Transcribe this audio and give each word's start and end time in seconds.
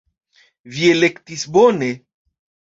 Vi 0.77 0.89
elektis 0.95 1.45
bone! 1.59 1.93